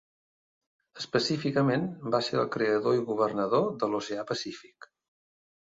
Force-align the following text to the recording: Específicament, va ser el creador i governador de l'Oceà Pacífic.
Específicament, 1.01 1.85
va 2.17 2.23
ser 2.29 2.41
el 2.45 2.49
creador 2.57 2.99
i 3.03 3.05
governador 3.13 3.71
de 3.85 3.93
l'Oceà 3.93 4.27
Pacífic. 4.33 4.93